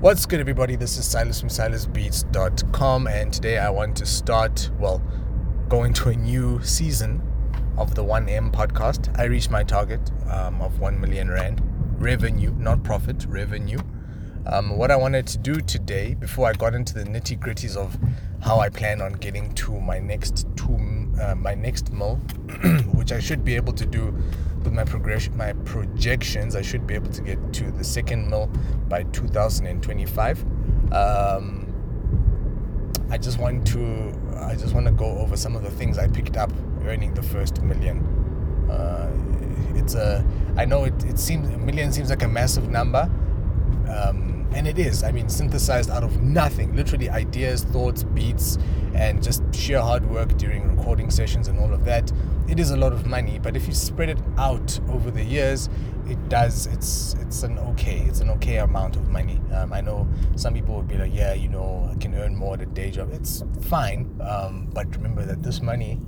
[0.00, 0.76] What's good, everybody?
[0.76, 5.02] This is Silas from SilasBeats.com, and today I want to start, well,
[5.68, 7.20] go into a new season
[7.76, 9.14] of the 1M podcast.
[9.18, 10.00] I reached my target
[10.30, 11.60] um, of 1 million Rand
[11.98, 13.78] revenue, not profit, revenue.
[14.46, 17.98] Um, what I wanted to do today, before I got into the nitty gritties of
[18.42, 22.16] how I plan on getting to my next two, uh, my next mill,
[22.94, 24.16] which I should be able to do
[24.64, 28.48] with my progression, my projections, I should be able to get to the second mill
[28.88, 30.44] by 2025.
[30.92, 31.66] Um,
[33.10, 36.06] I just want to, I just want to go over some of the things I
[36.08, 36.52] picked up
[36.84, 37.98] earning the first million.
[38.70, 39.10] Uh,
[39.74, 40.24] it's a,
[40.56, 43.10] I know it, it seems a million seems like a massive number.
[43.88, 45.02] Um, and it is.
[45.02, 46.74] I mean synthesized out of nothing.
[46.74, 48.58] Literally ideas thoughts beats
[48.94, 52.12] and just sheer hard work during recording sessions and all of that.
[52.48, 55.68] It is a lot of money but if you spread it out over the years
[56.06, 59.40] it does it's it's an okay it's an okay amount of money.
[59.52, 62.54] Um, i know some people would be like yeah you know i can earn more
[62.54, 63.10] at a day job.
[63.12, 66.00] It's fine um, but remember that this money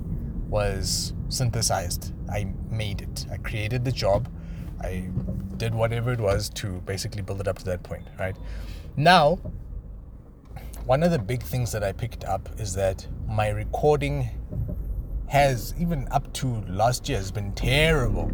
[0.49, 2.13] was synthesized.
[2.31, 3.25] I made it.
[3.31, 4.29] I created the job
[4.83, 5.09] I
[5.57, 8.35] did whatever it was to basically build it up to that point, right?
[8.97, 9.39] Now,
[10.85, 14.29] one of the big things that I picked up is that my recording
[15.27, 18.31] has even up to last year has been terrible.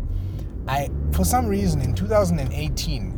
[0.68, 3.16] I for some reason in 2018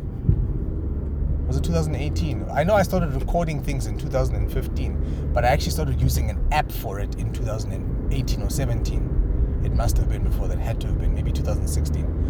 [1.46, 2.46] was it 2018?
[2.50, 6.70] I know I started recording things in 2015, but I actually started using an app
[6.70, 9.22] for it in 2018 or 17
[9.64, 12.21] it must have been before that, had to have been, maybe 2016.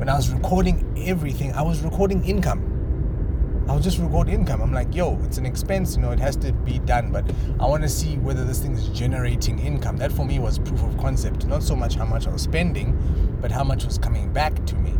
[0.00, 3.66] When I was recording everything, I was recording income.
[3.68, 4.62] I was just record income.
[4.62, 7.66] I'm like, yo, it's an expense, you know, it has to be done, but I
[7.66, 9.98] want to see whether this thing is generating income.
[9.98, 11.44] That for me was proof of concept.
[11.44, 12.96] Not so much how much I was spending,
[13.42, 14.92] but how much was coming back to me.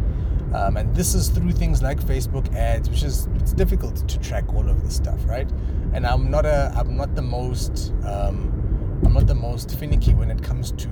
[0.53, 4.53] Um, and this is through things like Facebook ads, which is it's difficult to track
[4.53, 5.51] all of this stuff, right?
[5.95, 10.31] And I'm not a I'm not the most um, I'm not the most finicky when
[10.31, 10.89] it comes to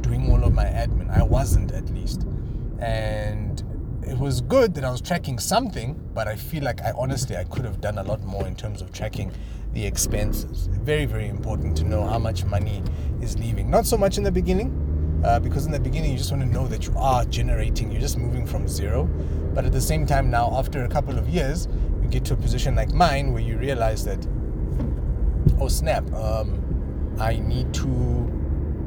[0.00, 1.08] doing all of my admin.
[1.16, 2.26] I wasn't at least.
[2.82, 3.62] And
[4.04, 7.44] it was good that I was tracking something, but I feel like I honestly I
[7.44, 9.30] could have done a lot more in terms of tracking
[9.72, 10.66] the expenses.
[10.66, 12.82] Very, very important to know how much money
[13.20, 13.70] is leaving.
[13.70, 16.48] Not so much in the beginning, uh, because in the beginning you just want to
[16.48, 19.04] know that you are generating, you're just moving from zero.
[19.54, 21.68] But at the same time, now after a couple of years,
[22.02, 24.26] you get to a position like mine where you realize that,
[25.60, 26.58] oh snap, um,
[27.20, 28.41] I need to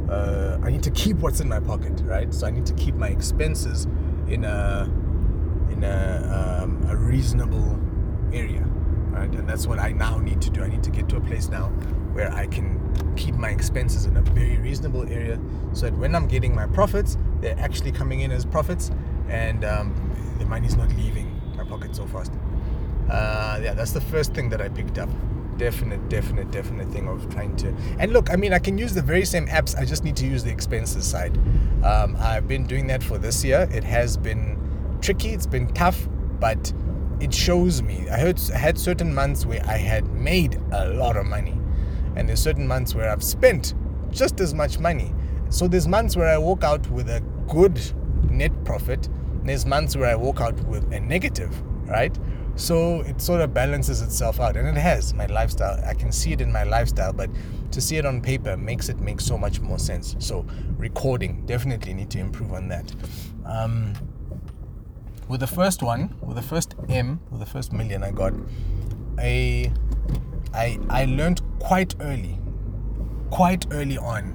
[0.10, 2.34] uh, I need to keep what's in my pocket, right?
[2.34, 3.86] So I need to keep my expenses
[4.28, 4.90] in a
[5.72, 7.80] in a, um, a reasonable
[8.32, 8.62] area,
[9.10, 9.30] right?
[9.30, 10.64] And that's what I now need to do.
[10.64, 11.68] I need to get to a place now
[12.14, 12.80] where I can
[13.18, 15.40] keep my expenses in a very reasonable area,
[15.74, 18.92] so that when I'm getting my profits, they're actually coming in as profits,
[19.28, 19.94] and um,
[20.40, 22.32] the money's not leaving my pocket so fast.
[23.10, 25.10] Uh, yeah, that's the first thing that I picked up
[25.58, 27.74] definite, definite, definite thing of trying to.
[28.00, 29.78] And look, I mean, I can use the very same apps.
[29.78, 31.38] I just need to use the expenses side.
[31.84, 33.68] Um, I've been doing that for this year.
[33.72, 34.58] It has been
[35.02, 35.30] tricky.
[35.30, 36.08] It's been tough,
[36.40, 36.74] but
[37.20, 38.08] it shows me.
[38.10, 41.58] I, heard, I had certain months where I had made a lot of money,
[42.16, 43.74] and there's certain months where I've spent
[44.12, 45.14] just as much money.
[45.50, 47.80] So there's months where I walk out with a good
[48.30, 49.08] net profit.
[49.44, 51.54] There's months where I walk out with a negative,
[51.88, 52.18] right?
[52.56, 55.84] So it sort of balances itself out, and it has my lifestyle.
[55.86, 57.30] I can see it in my lifestyle, but
[57.72, 60.16] to see it on paper makes it make so much more sense.
[60.20, 60.46] So
[60.78, 62.94] recording definitely need to improve on that.
[63.46, 63.94] Um,
[65.28, 68.34] with the first one, with the first M, with the first million I got,
[69.18, 69.72] I
[70.54, 72.40] I I learned quite early,
[73.32, 74.34] quite early on,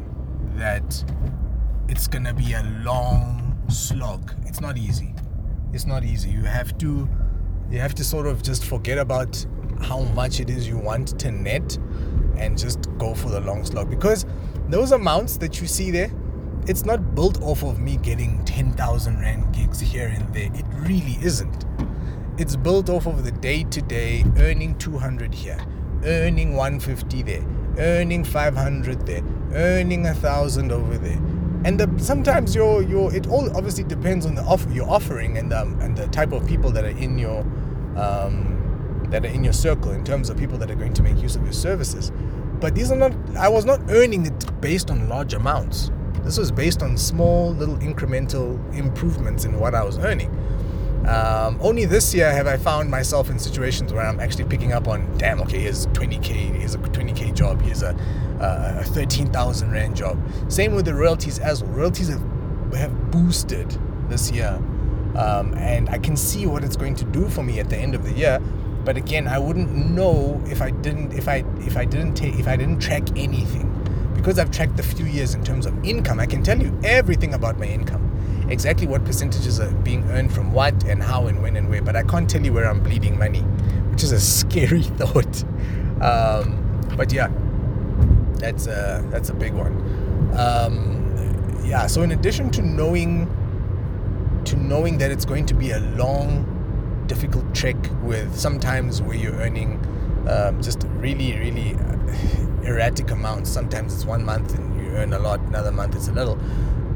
[0.56, 1.04] that
[1.88, 4.34] it's gonna be a long slog.
[4.44, 5.14] It's not easy.
[5.72, 6.30] It's not easy.
[6.30, 7.08] You have to
[7.70, 9.44] you have to sort of just forget about
[9.80, 11.78] how much it is you want to net
[12.36, 13.88] and just go for the long slog.
[13.88, 14.26] Because
[14.68, 16.10] those amounts that you see there
[16.66, 20.50] it's not built off of me getting 10,000 rand gigs here and there.
[20.54, 21.64] It really isn't.
[22.38, 25.58] It's built off of the day to day earning 200 here
[26.04, 27.44] earning 150 there
[27.78, 29.22] earning 500 there
[29.52, 31.20] earning a thousand over there.
[31.64, 35.52] And the, sometimes your your it all obviously depends on the offer you're offering and
[35.52, 37.44] the, and the type of people that are in your
[38.00, 41.20] um, that are in your circle in terms of people that are going to make
[41.20, 42.12] use of your services
[42.60, 45.90] but these are not i was not earning it based on large amounts
[46.22, 50.30] this was based on small little incremental improvements in what i was earning
[51.06, 54.86] um, only this year have I found myself in situations where I'm actually picking up
[54.86, 57.96] on, damn, okay, here's 20k, here's a 20k job, here's a,
[58.38, 60.20] a 13,000 rand job.
[60.48, 61.72] Same with the royalties as well.
[61.72, 62.22] Royalties have,
[62.74, 63.70] have boosted
[64.10, 64.60] this year.
[65.20, 67.94] Um, and I can see what it's going to do for me at the end
[67.94, 68.40] of the year.
[68.84, 72.48] But again, I wouldn't know if I didn't if I if I didn't take if
[72.48, 73.66] I didn't track anything.
[74.14, 77.34] Because I've tracked a few years in terms of income, I can tell you everything
[77.34, 78.06] about my income.
[78.50, 81.96] Exactly what percentages are being earned from what and how and when and where, but
[81.96, 83.40] I can't tell you where I'm bleeding money,
[83.90, 85.44] which is a scary thought.
[86.02, 87.30] Um, but yeah,
[88.36, 89.74] that's a that's a big one.
[90.36, 91.86] Um, yeah.
[91.86, 93.28] So in addition to knowing
[94.46, 99.34] to knowing that it's going to be a long, difficult trek with sometimes where you're
[99.34, 99.84] earning
[100.28, 101.70] um, just really really
[102.66, 103.50] erratic amounts.
[103.50, 106.38] Sometimes it's one month and you earn a lot, another month it's a little.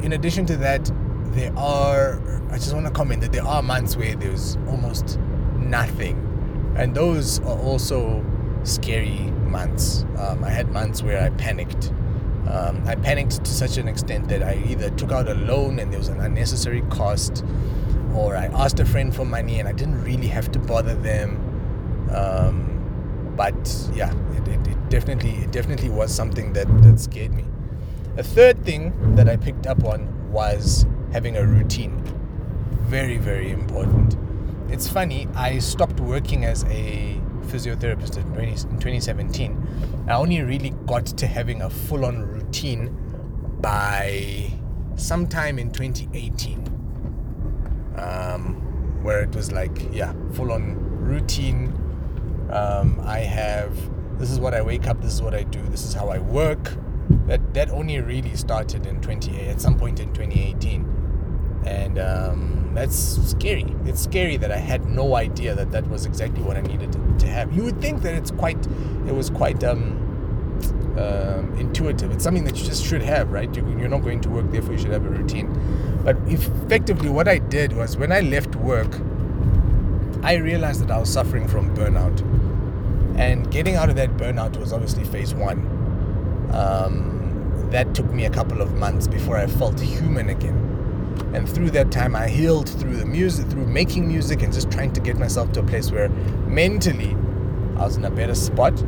[0.03, 0.91] In addition to that,
[1.33, 2.21] there are
[2.51, 5.19] I just want to comment that there are months where there's almost
[5.59, 8.25] nothing, and those are also
[8.63, 9.19] scary
[9.49, 10.05] months.
[10.19, 11.93] Um, I had months where I panicked.
[12.49, 15.93] Um, I panicked to such an extent that I either took out a loan and
[15.93, 17.45] there was an unnecessary cost,
[18.15, 22.11] or I asked a friend for money and I didn't really have to bother them.
[22.15, 23.55] Um, but
[23.95, 27.45] yeah, it, it, it, definitely it definitely was something that, that scared me.
[28.17, 32.01] A third thing that I picked up on was having a routine.
[32.83, 34.17] Very, very important.
[34.69, 39.54] It's funny, I stopped working as a physiotherapist in, 20, in 2017,
[40.07, 42.95] I only really got to having a full on routine
[43.61, 44.51] by
[44.97, 46.59] sometime in 2018.
[47.97, 51.73] Um, where it was like, yeah, full on routine.
[52.51, 53.75] Um, I have
[54.19, 56.19] this is what I wake up, this is what I do, this is how I
[56.19, 56.73] work.
[57.27, 60.85] That that only really started in 20 at some point in 2018,
[61.65, 62.97] and um, that's
[63.31, 63.67] scary.
[63.85, 67.19] It's scary that I had no idea that that was exactly what I needed to,
[67.19, 67.55] to have.
[67.55, 68.59] You would think that it's quite,
[69.07, 70.01] it was quite um,
[70.99, 72.13] um, intuitive.
[72.13, 73.55] It's something that you just should have, right?
[73.57, 75.53] You, you're not going to work, therefore you should have a routine.
[76.05, 78.93] But effectively, what I did was when I left work,
[80.23, 82.21] I realized that I was suffering from burnout.
[83.19, 85.71] And getting out of that burnout was obviously phase one.
[86.53, 90.74] Um, that took me a couple of months before I felt human again
[91.35, 94.93] and through that time i healed through the music through making music and just trying
[94.93, 96.09] to get myself to a place where
[96.49, 97.17] mentally
[97.77, 98.79] i was in a better spot.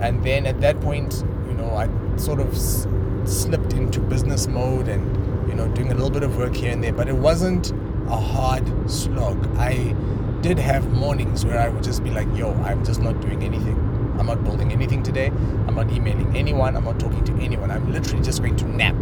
[0.00, 2.86] And then at that point you know i sort of s-
[3.24, 6.82] slipped into business mode and you know doing a little bit of work here and
[6.82, 6.92] there.
[6.92, 7.72] But it wasn't
[8.08, 9.46] a hard slog.
[9.56, 9.94] I
[10.40, 13.78] did have mornings where i would just be like yo i'm just not doing anything.
[14.18, 15.28] I'm not building anything today.
[15.66, 16.76] I'm not emailing anyone.
[16.76, 17.70] I'm not talking to anyone.
[17.70, 18.96] I'm literally just going to nap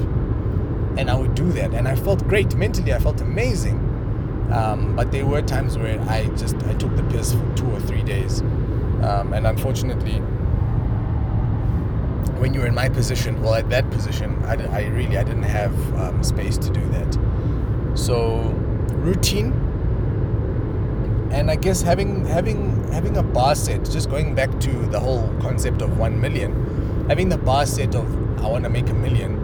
[0.97, 2.93] and I would do that, and I felt great mentally.
[2.93, 3.79] I felt amazing.
[4.53, 7.81] Um, but there were times where I just I took the piss for two or
[7.81, 8.41] three days,
[9.03, 10.21] um, and unfortunately,
[12.41, 15.73] when you're in my position, well, at that position, I, I really I didn't have
[15.95, 17.19] um, space to do that.
[17.95, 18.41] So
[18.91, 19.53] routine,
[21.31, 23.85] and I guess having having having a bar set.
[23.85, 28.05] Just going back to the whole concept of one million, having the bar set of
[28.43, 29.40] I want to make a million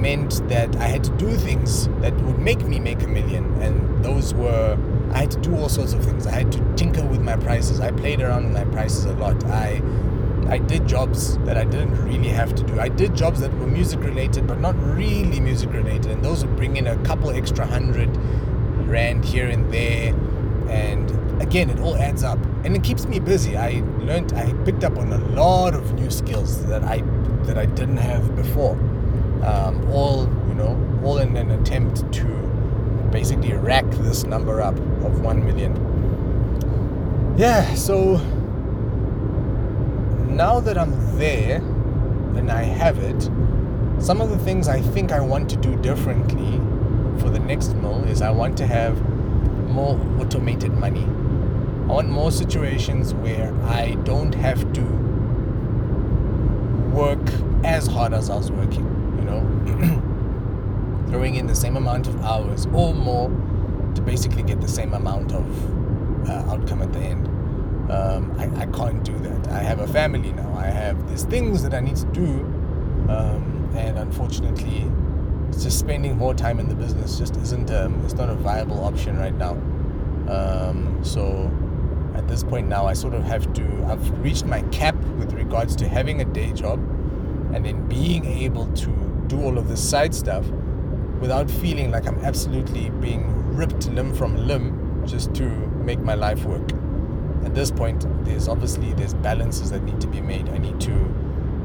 [0.00, 3.44] meant that I had to do things that would make me make a million.
[3.60, 4.78] And those were,
[5.12, 6.26] I had to do all sorts of things.
[6.26, 7.80] I had to tinker with my prices.
[7.80, 9.44] I played around with my prices a lot.
[9.44, 9.82] I,
[10.48, 12.80] I did jobs that I didn't really have to do.
[12.80, 16.10] I did jobs that were music related, but not really music related.
[16.10, 18.16] And those would bring in a couple extra hundred
[18.88, 20.14] rand here and there.
[20.70, 22.38] And again, it all adds up.
[22.64, 23.56] And it keeps me busy.
[23.56, 27.02] I learned, I picked up on a lot of new skills that I,
[27.42, 28.78] that I didn't have before
[29.42, 32.24] um, all you know, all in an attempt to
[33.10, 35.74] basically rack this number up of one million.
[37.38, 38.16] Yeah, so
[40.28, 43.22] now that I'm there and I have it,
[44.02, 46.58] some of the things I think I want to do differently
[47.20, 49.00] for the next mill is I want to have
[49.68, 51.04] more automated money.
[51.04, 54.82] I want more situations where I don't have to
[56.94, 57.26] work
[57.64, 58.97] as hard as I was working
[61.08, 63.28] throwing in the same amount of hours or more
[63.94, 67.26] to basically get the same amount of uh, outcome at the end.
[67.90, 69.48] Um, I, I can't do that.
[69.48, 70.54] I have a family now.
[70.56, 72.28] I have these things that I need to do,
[73.08, 74.90] um, and unfortunately,
[75.52, 77.70] just spending more time in the business just isn't.
[77.70, 79.52] Um, it's not a viable option right now.
[80.28, 81.50] Um, so
[82.14, 83.84] at this point now, I sort of have to.
[83.86, 86.78] I've reached my cap with regards to having a day job,
[87.54, 90.46] and then being able to do all of this side stuff
[91.20, 96.44] without feeling like I'm absolutely being ripped limb from limb just to make my life
[96.44, 96.72] work.
[97.44, 100.48] At this point, there's obviously there's balances that need to be made.
[100.48, 100.92] I need to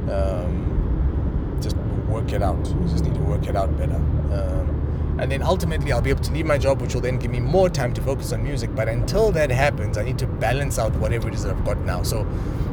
[0.09, 1.75] um, just
[2.07, 2.67] work it out.
[2.67, 3.95] I just need to work it out better.
[3.95, 4.69] Um,
[5.19, 7.39] And then ultimately, I'll be able to leave my job, which will then give me
[7.39, 8.73] more time to focus on music.
[8.75, 11.77] But until that happens, I need to balance out whatever it is that I've got
[11.85, 12.01] now.
[12.01, 12.23] So,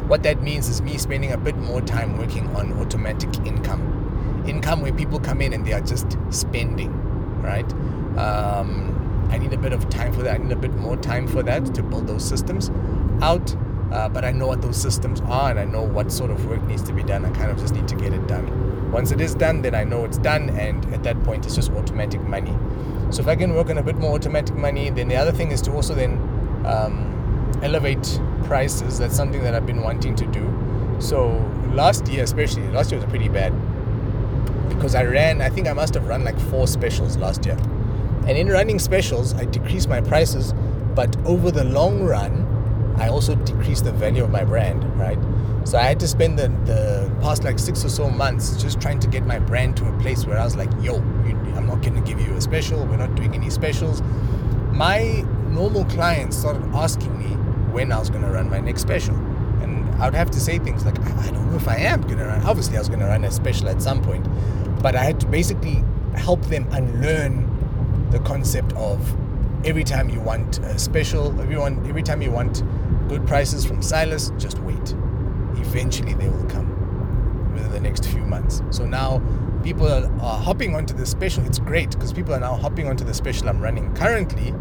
[0.09, 4.00] what that means is me spending a bit more time working on automatic income.
[4.50, 6.92] Income where people come in and they are just spending,
[7.40, 7.71] right?
[8.19, 10.35] Um, I need a bit of time for that.
[10.35, 12.71] I need a bit more time for that to build those systems
[13.23, 13.54] out.
[13.92, 16.62] Uh, but I know what those systems are and I know what sort of work
[16.64, 17.25] needs to be done.
[17.25, 18.92] I kind of just need to get it done.
[18.92, 21.71] Once it is done, then I know it's done, and at that point, it's just
[21.71, 22.57] automatic money.
[23.11, 25.52] So if I can work on a bit more automatic money, then the other thing
[25.52, 26.12] is to also then
[26.66, 28.99] um, elevate prices.
[28.99, 30.97] That's something that I've been wanting to do.
[30.99, 31.28] So
[31.73, 33.52] last year, especially, last year was pretty bad
[34.80, 35.42] because I ran.
[35.42, 37.58] I think I must have run like four specials last year,
[38.26, 40.54] and in running specials, I decreased my prices,
[40.94, 42.46] but over the long run,
[42.96, 45.18] I also decreased the value of my brand, right?
[45.64, 49.00] So I had to spend the, the past like six or so months just trying
[49.00, 50.94] to get my brand to a place where I was like, yo,
[51.26, 52.84] you, I'm not going to give you a special.
[52.87, 54.02] We're not doing any specials.
[54.72, 57.26] My normal clients started asking me
[57.72, 59.14] when I was going to run my next special.
[59.62, 62.18] And I would have to say things like, I, don't know if I am going
[62.18, 62.42] to run.
[62.44, 64.26] Obviously, I was going to run a special at some point.
[64.82, 65.84] But I had to basically
[66.14, 69.00] help them unlearn the concept of
[69.64, 72.62] every time you want a special, everyone, every time you want
[73.08, 74.94] good prices from Silas, just wait.
[75.56, 78.62] Eventually they will come within the next few months.
[78.70, 79.22] So now
[79.62, 81.44] people are, are hopping onto the special.
[81.44, 84.54] It's great because people are now hopping onto the special I'm running currently.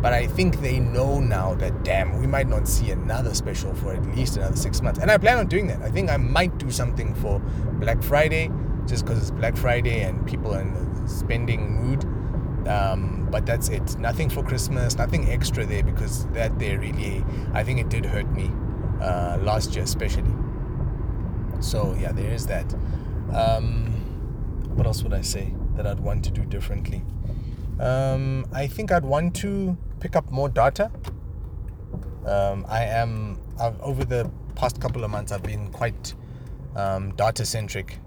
[0.00, 3.92] But I think they know now that damn, we might not see another special for
[3.92, 5.00] at least another six months.
[5.00, 5.82] And I plan on doing that.
[5.82, 7.40] I think I might do something for
[7.80, 8.50] Black Friday,
[8.88, 12.04] just because it's Black Friday and people are in the spending mood.
[12.68, 13.98] Um, but that's it.
[13.98, 18.30] Nothing for Christmas, nothing extra there because that there really, I think it did hurt
[18.32, 18.50] me
[19.00, 20.32] uh, last year, especially.
[21.60, 22.74] So yeah, there is that.
[23.32, 23.86] Um,
[24.74, 27.02] what else would I say that I'd want to do differently?
[27.80, 30.90] Um, I think I'd want to pick up more data.
[32.26, 35.32] Um, I am I've, over the past couple of months.
[35.32, 36.14] I've been quite
[36.76, 37.98] um, data centric,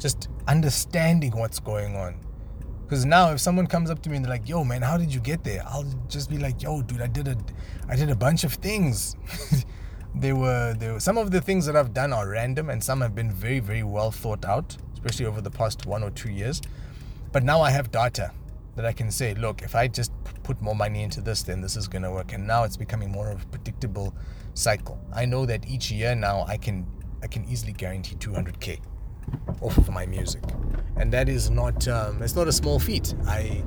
[0.00, 2.18] just understanding what's going on
[2.90, 5.14] because now if someone comes up to me and they're like, "Yo, man, how did
[5.14, 7.36] you get there?" I'll just be like, "Yo, dude, I did a,
[7.88, 9.14] I did a bunch of things."
[10.16, 13.00] they were, they were some of the things that I've done are random, and some
[13.00, 16.60] have been very, very well thought out, especially over the past one or two years.
[17.30, 18.32] But now I have data
[18.74, 20.10] that I can say, look, if I just
[20.42, 22.32] put more money into this, then this is gonna work.
[22.32, 24.16] And now it's becoming more of a predictable
[24.54, 24.98] cycle.
[25.12, 26.88] I know that each year now I can,
[27.22, 28.80] I can easily guarantee 200k
[29.60, 30.42] off of my music,
[30.96, 33.14] and that is not um, it's not a small feat.
[33.26, 33.62] I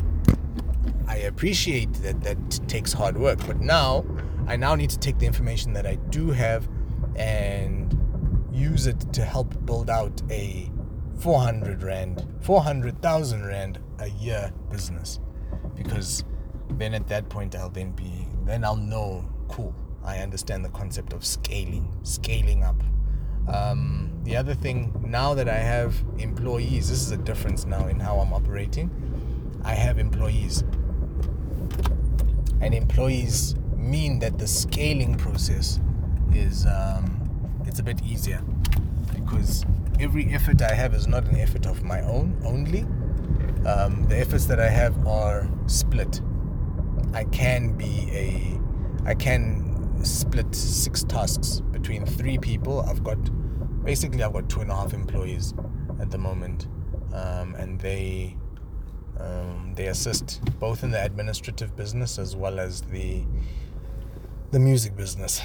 [1.07, 4.05] I appreciate that that takes hard work, but now
[4.47, 6.67] I now need to take the information that I do have
[7.15, 7.97] and
[8.51, 10.71] use it to help build out a
[11.19, 15.19] 400 rand, 400,000 rand a year business,
[15.75, 16.23] because
[16.71, 19.75] then at that point I'll then be then I'll know cool.
[20.03, 22.81] I understand the concept of scaling, scaling up.
[23.47, 27.99] Um, the other thing, now that I have employees, this is a difference now in
[27.99, 28.89] how I'm operating.
[29.63, 30.63] I have employees.
[32.61, 35.79] And employees mean that the scaling process
[36.33, 38.41] is um, it's a bit easier
[39.13, 39.65] because
[39.99, 42.81] every effort I have is not an effort of my own only.
[43.67, 46.21] Um, the efforts that I have are split.
[47.13, 48.59] I can be a,
[49.05, 52.79] I can split six tasks between three people.
[52.79, 53.17] I've got
[53.83, 55.53] basically I've got two and a half employees
[55.99, 56.67] at the moment,
[57.13, 58.37] um, and they
[59.19, 63.23] um, they assist both in the administrative business as well as the
[64.51, 65.41] the music business.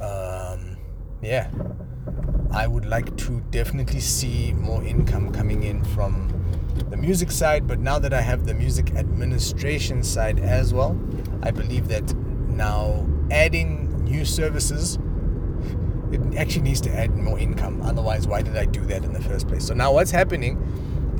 [0.00, 0.76] Um,
[1.22, 1.48] yeah,
[2.52, 6.28] I would like to definitely see more income coming in from
[6.90, 10.98] the music side, but now that I have the music administration side as well,
[11.42, 12.14] I believe that
[12.48, 14.98] now adding new services
[16.12, 17.82] it actually needs to add more income.
[17.82, 19.66] Otherwise, why did I do that in the first place?
[19.66, 20.58] So now what's happening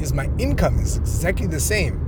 [0.00, 1.98] is my income is exactly the same,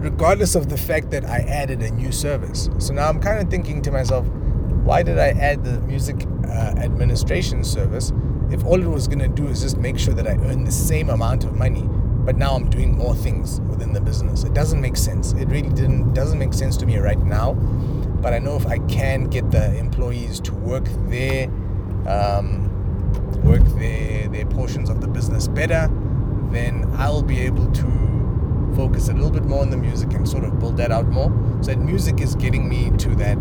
[0.00, 2.68] regardless of the fact that I added a new service.
[2.78, 6.74] So now I'm kind of thinking to myself, why did I add the music uh,
[6.78, 8.12] administration service
[8.50, 10.72] if all it was going to do is just make sure that I earn the
[10.72, 11.88] same amount of money?
[12.26, 14.42] But now I'm doing more things within the business.
[14.42, 15.32] It doesn't make sense.
[15.32, 17.54] It really didn't doesn't make sense to me right now.
[17.54, 21.48] But I know if I can get the employees to work their
[22.06, 22.70] um,
[23.42, 25.90] work their, their portions of the business better,
[26.50, 30.44] then I'll be able to focus a little bit more on the music and sort
[30.44, 31.30] of build that out more.
[31.62, 33.38] So that music is getting me to that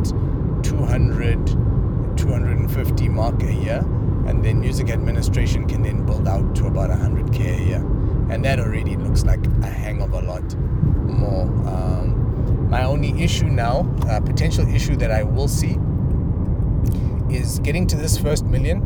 [0.63, 1.47] 200,
[2.17, 3.79] 250 mark a year,
[4.27, 7.85] and then music administration can then build out to about 100k a year,
[8.29, 10.55] and that already looks like a hang of a lot.
[11.05, 11.43] more.
[11.67, 15.77] Um, my only issue now, uh, potential issue that I will see,
[17.35, 18.81] is getting to this first million.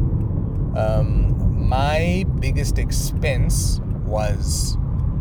[0.75, 4.77] Um, my biggest expense was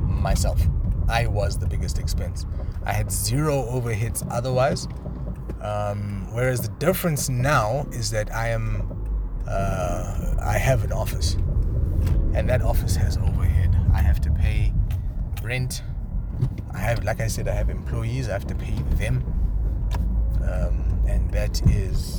[0.07, 0.61] myself.
[1.09, 2.47] I was the biggest expense.
[2.85, 4.89] I had zero overheads otherwise.
[5.61, 8.87] Um, whereas the difference now is that I am,
[9.47, 11.35] uh, I have an office,
[12.35, 13.77] and that office has overhead.
[13.93, 14.73] I have to pay
[15.43, 15.83] rent.
[16.73, 18.29] I have, like I said, I have employees.
[18.29, 19.25] I have to pay them,
[20.43, 22.18] um, and that is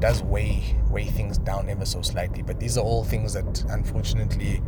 [0.00, 2.42] does weigh weigh things down ever so slightly.
[2.42, 4.62] But these are all things that, unfortunately,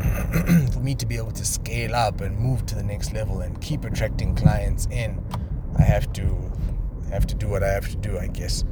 [0.72, 3.60] for me to be able to scale up and move to the next level and
[3.60, 5.22] keep attracting clients in,
[5.78, 6.50] I have to
[7.10, 8.64] have to do what I have to do, I guess.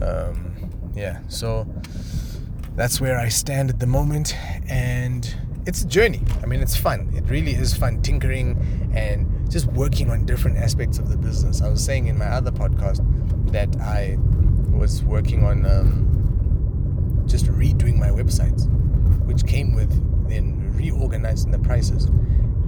[0.00, 1.66] Um, yeah, so
[2.76, 4.36] that's where I stand at the moment,
[4.68, 5.34] and
[5.66, 6.22] it's a journey.
[6.42, 7.12] I mean, it's fun.
[7.14, 11.60] It really is fun tinkering and just working on different aspects of the business.
[11.60, 13.00] I was saying in my other podcast
[13.52, 14.18] that I
[14.72, 18.66] was working on um, just redoing my websites,
[19.24, 19.90] which came with
[20.28, 22.10] then reorganizing the prices.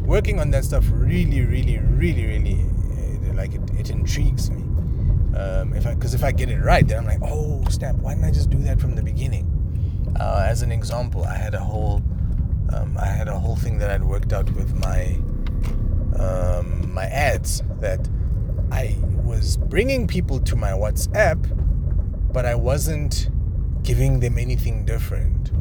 [0.04, 2.60] Working on that stuff really, really, really, really,
[3.30, 4.62] uh, like it, it intrigues me.
[5.36, 7.96] Um, if I, because if I get it right, then I'm like, oh snap!
[7.96, 9.50] Why didn't I just do that from the beginning?
[10.20, 12.02] Uh, as an example, I had a whole,
[12.72, 15.18] um, I had a whole thing that I'd worked out with my,
[16.18, 18.08] um, my ads that
[18.70, 21.40] I was bringing people to my WhatsApp,
[22.34, 23.30] but I wasn't
[23.84, 25.52] giving them anything different.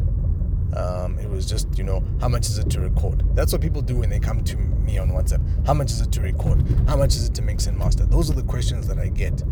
[0.76, 3.24] Um, it was just, you know, how much is it to record?
[3.36, 5.68] That's what people do when they come to me on WhatsApp.
[5.68, 6.66] How much is it to record?
[6.88, 8.06] How much is it to mix and master?
[8.06, 9.44] Those are the questions that I get.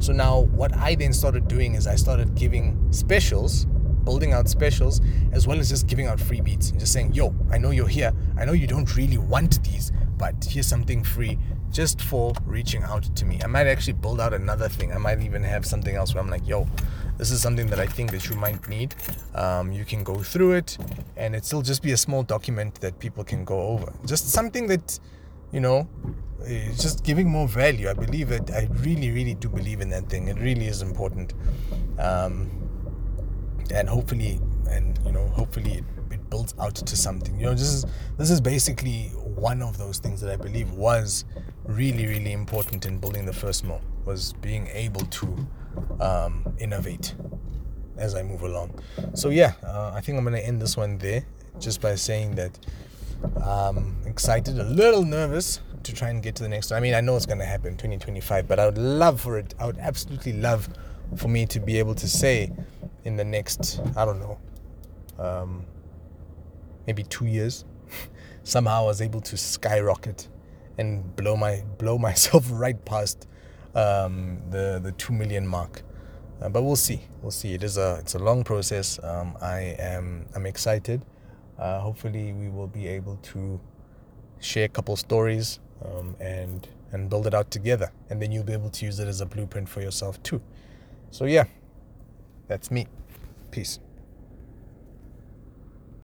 [0.00, 3.66] So now, what I then started doing is I started giving specials,
[4.02, 5.00] building out specials,
[5.30, 7.86] as well as just giving out free beats and just saying, yo, I know you're
[7.86, 8.12] here.
[8.36, 11.38] I know you don't really want these, but here's something free
[11.70, 13.40] just for reaching out to me.
[13.42, 14.92] I might actually build out another thing.
[14.92, 16.66] I might even have something else where I'm like, yo,
[17.18, 18.94] this is something that I think that you might need.
[19.34, 20.78] Um, you can go through it,
[21.16, 23.92] and it still just be a small document that people can go over.
[24.06, 24.98] Just something that,
[25.52, 25.88] you know,
[26.44, 27.88] is just giving more value.
[27.88, 28.50] I believe it.
[28.50, 30.28] I really, really do believe in that thing.
[30.28, 31.34] It really is important.
[31.98, 32.50] Um,
[33.74, 34.40] and hopefully,
[34.70, 37.38] and you know, hopefully it, it builds out to something.
[37.38, 41.24] You know, this is this is basically one of those things that I believe was
[41.64, 45.46] really, really important in building the first mill was being able to
[46.00, 47.14] um, innovate
[47.96, 48.78] as I move along.
[49.14, 51.24] So yeah, uh, I think I'm gonna end this one there,
[51.58, 52.58] just by saying that
[53.44, 56.72] I'm excited, a little nervous to try and get to the next.
[56.72, 59.54] I mean, I know it's gonna happen 2025, but I would love for it.
[59.58, 60.68] I would absolutely love
[61.16, 62.52] for me to be able to say
[63.04, 64.38] in the next, I don't know,
[65.18, 65.64] um,
[66.86, 67.64] maybe two years,
[68.48, 70.28] somehow I was able to skyrocket
[70.78, 73.28] and blow my blow myself right past
[73.74, 75.82] um, the the two million mark.
[76.40, 77.00] Uh, but we'll see.
[77.20, 77.54] We'll see.
[77.54, 78.98] It is a it's a long process.
[79.02, 81.02] Um, I am I'm excited.
[81.58, 83.60] Uh, hopefully, we will be able to
[84.38, 88.52] share a couple stories um, and and build it out together, and then you'll be
[88.52, 90.40] able to use it as a blueprint for yourself too.
[91.10, 91.44] So yeah,
[92.46, 92.86] that's me.
[93.50, 93.80] Peace.